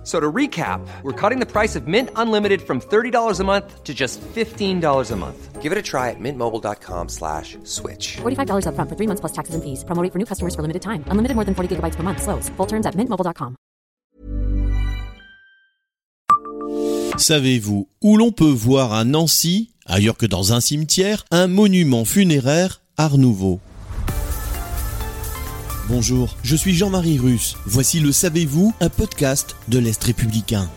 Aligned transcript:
F- 0.00 0.06
So 0.06 0.18
to 0.18 0.32
recap, 0.32 0.80
we're 1.02 1.12
cutting 1.12 1.40
the 1.40 1.46
price 1.46 1.76
of 1.76 1.86
Mint 1.86 2.08
Unlimited 2.16 2.62
from 2.62 2.80
$30 2.80 3.38
a 3.38 3.44
month 3.44 3.84
to 3.84 3.92
just 3.92 4.18
$15 4.34 5.10
a 5.12 5.16
month. 5.16 5.60
Give 5.60 5.72
it 5.72 5.78
a 5.78 5.82
try 5.82 6.08
at 6.08 6.16
mintmobile.com 6.18 7.08
slash 7.10 7.58
switch. 7.64 8.16
$45 8.22 8.64
upfront 8.66 8.88
for 8.88 8.96
three 8.96 9.06
months 9.06 9.20
plus 9.20 9.32
taxes 9.32 9.54
and 9.54 9.62
fees. 9.62 9.84
Promo 9.84 10.02
rate 10.02 10.10
for 10.12 10.18
new 10.18 10.24
customers 10.24 10.54
for 10.54 10.62
limited 10.62 10.80
time. 10.80 11.04
Unlimited 11.10 11.34
more 11.36 11.44
than 11.44 11.54
40 11.54 11.76
gigabytes 11.76 11.96
per 11.96 12.02
month. 12.02 12.22
Slows. 12.22 12.48
Full 12.56 12.66
terms 12.66 12.86
at 12.86 12.94
mintmobile.com. 12.96 13.56
Savez-vous 17.18 17.86
où 18.02 18.16
l'on 18.16 18.32
peut 18.32 18.48
voir 18.50 18.92
à 18.94 19.04
Nancy, 19.04 19.70
ailleurs 19.86 20.16
que 20.16 20.24
dans 20.26 20.52
un 20.54 20.60
cimetière, 20.60 21.24
un 21.30 21.46
monument 21.46 22.06
funéraire 22.06 22.80
Art 22.96 23.18
Nouveau 23.18 23.60
Bonjour, 25.90 26.36
je 26.44 26.54
suis 26.54 26.72
Jean-Marie 26.76 27.18
Russe. 27.18 27.56
Voici 27.66 27.98
le 27.98 28.12
Savez-vous, 28.12 28.72
un 28.80 28.88
podcast 28.88 29.56
de 29.66 29.80
l'Est 29.80 30.02
républicain. 30.04 30.70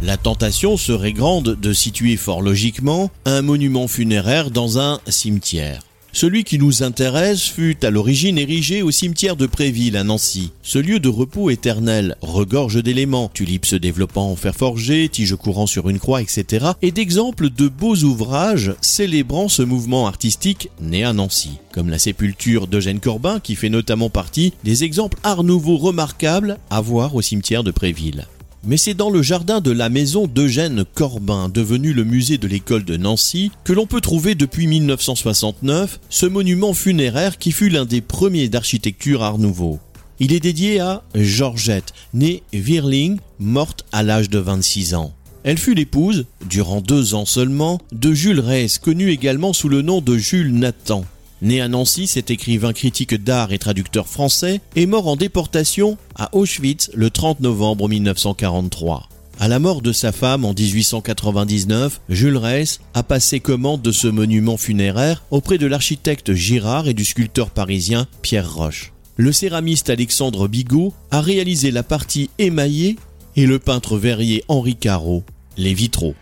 La 0.00 0.16
tentation 0.16 0.76
serait 0.76 1.12
grande 1.12 1.56
de 1.56 1.72
situer 1.72 2.16
fort 2.16 2.40
logiquement 2.40 3.10
un 3.24 3.42
monument 3.42 3.88
funéraire 3.88 4.52
dans 4.52 4.78
un 4.78 5.00
cimetière. 5.08 5.82
Celui 6.14 6.44
qui 6.44 6.58
nous 6.58 6.82
intéresse 6.82 7.48
fut 7.48 7.82
à 7.84 7.90
l'origine 7.90 8.36
érigé 8.36 8.82
au 8.82 8.90
cimetière 8.90 9.34
de 9.34 9.46
Préville 9.46 9.96
à 9.96 10.04
Nancy. 10.04 10.52
Ce 10.62 10.78
lieu 10.78 11.00
de 11.00 11.08
repos 11.08 11.48
éternel 11.48 12.16
regorge 12.20 12.82
d'éléments, 12.82 13.30
tulipes 13.32 13.64
se 13.64 13.76
développant 13.76 14.30
en 14.30 14.36
fer 14.36 14.54
forgé, 14.54 15.08
tiges 15.08 15.36
courant 15.36 15.66
sur 15.66 15.88
une 15.88 15.98
croix, 15.98 16.20
etc. 16.20 16.66
et 16.82 16.92
d'exemples 16.92 17.48
de 17.48 17.66
beaux 17.66 17.96
ouvrages 17.96 18.74
célébrant 18.82 19.48
ce 19.48 19.62
mouvement 19.62 20.06
artistique 20.06 20.68
né 20.82 21.02
à 21.02 21.14
Nancy. 21.14 21.52
Comme 21.72 21.88
la 21.88 21.98
sépulture 21.98 22.66
d'Eugène 22.66 23.00
Corbin 23.00 23.40
qui 23.40 23.56
fait 23.56 23.70
notamment 23.70 24.10
partie 24.10 24.52
des 24.64 24.84
exemples 24.84 25.18
art 25.22 25.44
nouveau 25.44 25.78
remarquables 25.78 26.58
à 26.68 26.82
voir 26.82 27.14
au 27.14 27.22
cimetière 27.22 27.64
de 27.64 27.70
Préville. 27.70 28.26
Mais 28.64 28.76
c'est 28.76 28.94
dans 28.94 29.10
le 29.10 29.22
jardin 29.22 29.60
de 29.60 29.72
la 29.72 29.88
maison 29.88 30.28
d'Eugène 30.28 30.84
Corbin, 30.94 31.48
devenu 31.48 31.92
le 31.92 32.04
musée 32.04 32.38
de 32.38 32.46
l'école 32.46 32.84
de 32.84 32.96
Nancy, 32.96 33.50
que 33.64 33.72
l'on 33.72 33.86
peut 33.86 34.00
trouver 34.00 34.36
depuis 34.36 34.68
1969 34.68 35.98
ce 36.08 36.26
monument 36.26 36.72
funéraire 36.72 37.38
qui 37.38 37.50
fut 37.50 37.68
l'un 37.68 37.84
des 37.84 38.00
premiers 38.00 38.48
d'architecture 38.48 39.24
Art 39.24 39.38
Nouveau. 39.38 39.80
Il 40.20 40.32
est 40.32 40.38
dédié 40.38 40.78
à 40.78 41.02
Georgette, 41.16 41.92
née 42.14 42.44
Virling, 42.52 43.18
morte 43.40 43.84
à 43.90 44.04
l'âge 44.04 44.30
de 44.30 44.38
26 44.38 44.94
ans. 44.94 45.12
Elle 45.42 45.58
fut 45.58 45.74
l'épouse, 45.74 46.26
durant 46.48 46.80
deux 46.80 47.14
ans 47.14 47.26
seulement, 47.26 47.80
de 47.90 48.12
Jules 48.12 48.38
Reyes, 48.38 48.78
connu 48.80 49.10
également 49.10 49.52
sous 49.52 49.68
le 49.68 49.82
nom 49.82 50.00
de 50.00 50.16
Jules 50.16 50.54
Nathan. 50.54 51.04
Né 51.42 51.60
à 51.60 51.66
Nancy, 51.66 52.06
cet 52.06 52.30
écrivain 52.30 52.72
critique 52.72 53.14
d'art 53.14 53.52
et 53.52 53.58
traducteur 53.58 54.06
français 54.06 54.60
est 54.76 54.86
mort 54.86 55.08
en 55.08 55.16
déportation 55.16 55.98
à 56.14 56.32
Auschwitz 56.36 56.92
le 56.94 57.10
30 57.10 57.40
novembre 57.40 57.88
1943. 57.88 59.08
À 59.40 59.48
la 59.48 59.58
mort 59.58 59.82
de 59.82 59.90
sa 59.90 60.12
femme 60.12 60.44
en 60.44 60.54
1899, 60.54 62.00
Jules 62.08 62.36
Reyes 62.36 62.78
a 62.94 63.02
passé 63.02 63.40
commande 63.40 63.82
de 63.82 63.90
ce 63.90 64.06
monument 64.06 64.56
funéraire 64.56 65.24
auprès 65.32 65.58
de 65.58 65.66
l'architecte 65.66 66.32
Girard 66.32 66.86
et 66.86 66.94
du 66.94 67.04
sculpteur 67.04 67.50
parisien 67.50 68.06
Pierre 68.22 68.54
Roche. 68.54 68.92
Le 69.16 69.32
céramiste 69.32 69.90
Alexandre 69.90 70.46
Bigot 70.46 70.94
a 71.10 71.20
réalisé 71.20 71.72
la 71.72 71.82
partie 71.82 72.30
émaillée 72.38 72.94
et 73.34 73.46
le 73.46 73.58
peintre 73.58 73.98
verrier 73.98 74.44
Henri 74.46 74.76
Caro 74.76 75.24
les 75.56 75.74
vitraux. 75.74 76.14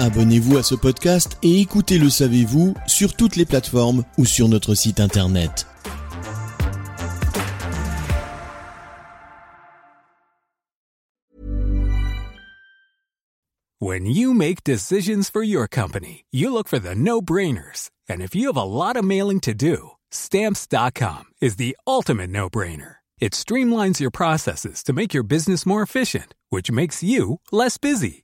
Abonnez-vous 0.00 0.56
à 0.56 0.62
ce 0.62 0.74
podcast 0.74 1.38
et 1.42 1.60
écoutez 1.60 1.98
Le 1.98 2.10
Savez-vous 2.10 2.74
sur 2.86 3.14
toutes 3.14 3.36
les 3.36 3.44
plateformes 3.44 4.02
ou 4.18 4.24
sur 4.24 4.48
notre 4.48 4.74
site 4.74 4.98
internet. 4.98 5.66
When 13.78 14.06
you 14.06 14.32
make 14.32 14.64
decisions 14.64 15.28
for 15.28 15.42
your 15.42 15.68
company, 15.68 16.24
you 16.30 16.52
look 16.52 16.68
for 16.68 16.78
the 16.78 16.94
no 16.94 17.20
brainers. 17.20 17.90
And 18.08 18.22
if 18.22 18.34
you 18.34 18.46
have 18.48 18.56
a 18.56 18.64
lot 18.64 18.96
of 18.96 19.04
mailing 19.04 19.40
to 19.40 19.52
do, 19.54 19.90
stamps.com 20.10 21.24
is 21.40 21.56
the 21.56 21.76
ultimate 21.86 22.30
no 22.30 22.48
brainer. 22.48 22.96
It 23.20 23.32
streamlines 23.32 24.00
your 24.00 24.10
processes 24.10 24.82
to 24.84 24.92
make 24.92 25.12
your 25.12 25.22
business 25.22 25.66
more 25.66 25.82
efficient, 25.82 26.34
which 26.48 26.70
makes 26.70 27.02
you 27.02 27.40
less 27.52 27.78
busy. 27.78 28.23